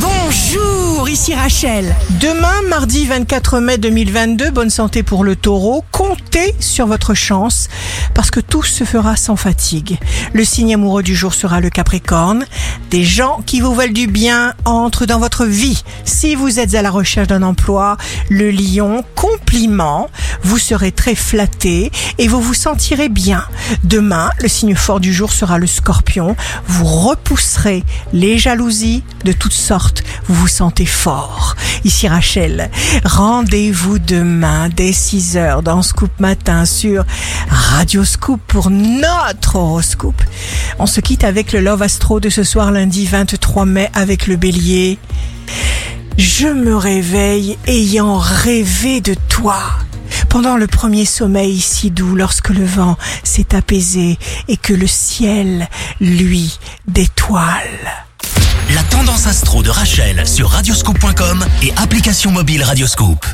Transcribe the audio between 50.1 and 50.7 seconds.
Pendant le